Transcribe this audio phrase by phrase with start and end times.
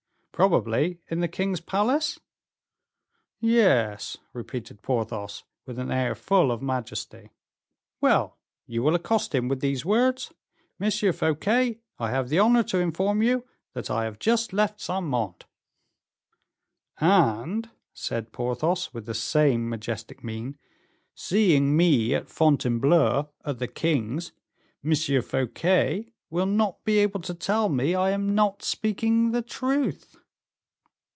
[0.33, 2.19] "Probably in the king's palace?"
[3.39, 7.29] "Yes," repeated Porthos, with an air full of majesty.
[7.99, 10.33] "Well, you will accost him with these words:
[10.79, 10.89] 'M.
[11.13, 15.45] Fouquet, I have the honor to inform you that I have just left Saint Mande.'"
[16.97, 20.57] "And," said Porthos, with the same majestic mien,
[21.13, 24.31] "seeing me at Fontainebleau at the king's,
[24.83, 24.95] M.
[25.21, 30.17] Fouquet will not be able to tell me I am not speaking the truth."